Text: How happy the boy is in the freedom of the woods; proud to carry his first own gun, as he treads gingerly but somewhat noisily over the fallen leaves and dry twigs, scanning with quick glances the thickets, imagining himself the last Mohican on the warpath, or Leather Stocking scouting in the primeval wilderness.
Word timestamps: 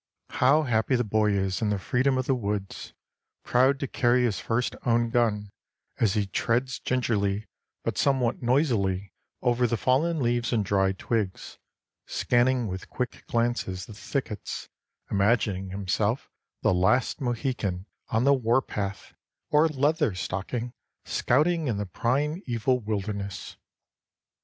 How 0.31 0.63
happy 0.63 0.95
the 0.95 1.03
boy 1.03 1.33
is 1.33 1.61
in 1.61 1.69
the 1.69 1.77
freedom 1.77 2.17
of 2.17 2.25
the 2.25 2.33
woods; 2.33 2.91
proud 3.43 3.79
to 3.81 3.87
carry 3.87 4.23
his 4.23 4.39
first 4.39 4.75
own 4.83 5.11
gun, 5.11 5.51
as 5.99 6.15
he 6.15 6.25
treads 6.25 6.79
gingerly 6.79 7.45
but 7.83 7.99
somewhat 7.99 8.41
noisily 8.41 9.13
over 9.43 9.67
the 9.67 9.77
fallen 9.77 10.17
leaves 10.19 10.51
and 10.51 10.65
dry 10.65 10.93
twigs, 10.93 11.59
scanning 12.07 12.65
with 12.65 12.89
quick 12.89 13.27
glances 13.27 13.85
the 13.85 13.93
thickets, 13.93 14.69
imagining 15.11 15.69
himself 15.69 16.31
the 16.63 16.73
last 16.73 17.21
Mohican 17.21 17.85
on 18.09 18.23
the 18.23 18.33
warpath, 18.33 19.13
or 19.51 19.67
Leather 19.67 20.15
Stocking 20.15 20.73
scouting 21.05 21.67
in 21.67 21.77
the 21.77 21.85
primeval 21.85 22.79
wilderness. 22.79 23.55